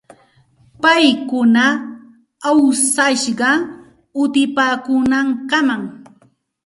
[0.81, 1.65] Paykuna
[2.49, 3.49] awsashqa
[4.21, 5.81] utipaakuunankamam.